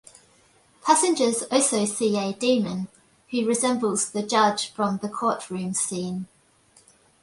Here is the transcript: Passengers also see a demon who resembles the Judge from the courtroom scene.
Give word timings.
Passengers 0.81 1.43
also 1.51 1.85
see 1.85 2.17
a 2.17 2.33
demon 2.33 2.87
who 3.29 3.45
resembles 3.45 4.09
the 4.09 4.23
Judge 4.23 4.71
from 4.71 4.97
the 4.97 5.07
courtroom 5.07 5.75
scene. 5.75 6.27